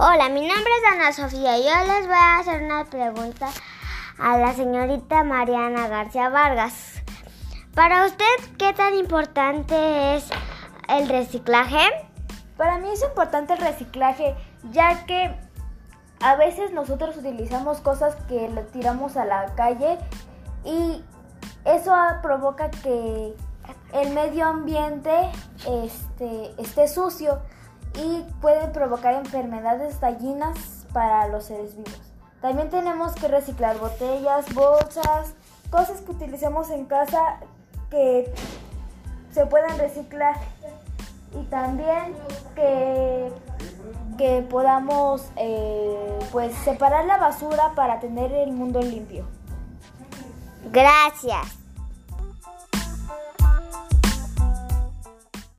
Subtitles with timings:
[0.00, 3.48] Hola, mi nombre es Ana Sofía y yo les voy a hacer una pregunta
[4.16, 7.02] a la señorita Mariana García Vargas.
[7.74, 8.24] Para usted,
[8.58, 10.30] ¿qué tan importante es
[10.88, 11.80] el reciclaje?
[12.56, 14.36] Para mí es importante el reciclaje
[14.70, 15.34] ya que
[16.20, 19.98] a veces nosotros utilizamos cosas que le tiramos a la calle
[20.64, 21.02] y
[21.64, 21.92] eso
[22.22, 23.34] provoca que
[23.94, 25.28] el medio ambiente
[25.66, 27.42] este, esté sucio
[27.98, 32.00] y puede provocar enfermedades dañinas para los seres vivos.
[32.40, 35.34] También tenemos que reciclar botellas, bolsas,
[35.70, 37.40] cosas que utilicemos en casa
[37.90, 38.32] que
[39.32, 40.36] se puedan reciclar
[41.38, 42.14] y también
[42.54, 43.32] que,
[44.16, 49.26] que podamos eh, pues separar la basura para tener el mundo limpio.
[50.70, 51.57] Gracias.